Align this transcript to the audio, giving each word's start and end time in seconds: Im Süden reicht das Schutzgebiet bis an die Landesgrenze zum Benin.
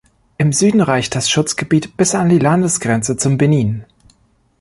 Im 0.39 0.51
Süden 0.51 0.81
reicht 0.81 1.13
das 1.13 1.29
Schutzgebiet 1.29 1.95
bis 1.95 2.15
an 2.15 2.29
die 2.29 2.39
Landesgrenze 2.39 3.17
zum 3.17 3.37
Benin. 3.37 3.85